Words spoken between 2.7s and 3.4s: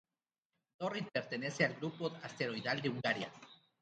de Hungaria.